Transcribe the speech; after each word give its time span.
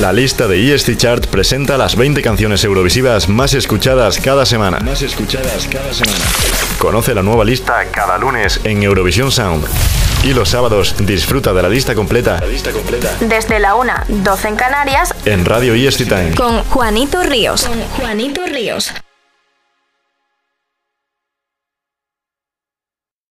La 0.00 0.12
lista 0.12 0.46
de 0.46 0.72
EST 0.72 0.96
Chart 0.96 1.26
presenta 1.26 1.76
las 1.76 1.96
20 1.96 2.22
canciones 2.22 2.62
eurovisivas 2.62 3.28
más 3.28 3.52
escuchadas 3.54 4.20
cada 4.20 4.46
semana. 4.46 4.78
Más 4.78 5.02
escuchadas 5.02 5.66
cada 5.66 5.92
semana. 5.92 6.24
Conoce 6.78 7.16
la 7.16 7.24
nueva 7.24 7.44
lista 7.44 7.84
cada 7.90 8.16
lunes 8.16 8.60
en 8.62 8.84
Eurovisión 8.84 9.32
Sound. 9.32 9.66
Y 10.22 10.34
los 10.34 10.50
sábados 10.50 10.94
disfruta 11.00 11.52
de 11.52 11.62
la 11.62 11.68
lista 11.68 11.96
completa. 11.96 12.38
La 12.40 12.46
lista 12.46 12.70
completa. 12.70 13.12
Desde 13.18 13.58
la 13.58 13.74
1, 13.74 13.92
12 14.06 14.48
en 14.48 14.56
Canarias. 14.56 15.12
En 15.24 15.44
Radio 15.44 15.74
EST 15.74 16.04
Time. 16.04 16.34
Con 16.36 16.62
Juanito 16.62 17.24
Ríos. 17.24 17.64
Con 17.64 17.82
Juanito 17.96 18.46
Ríos. 18.46 18.92